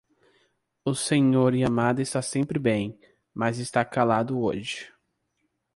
O 0.83 0.95
Sr. 0.95 1.53
Yamada 1.53 2.01
está 2.01 2.23
sempre 2.23 2.57
bem, 2.57 2.99
mas 3.35 3.59
está 3.59 3.85
calado 3.85 4.39
hoje. 4.39 4.91